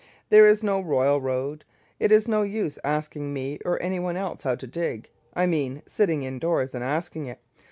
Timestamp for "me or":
3.35-3.79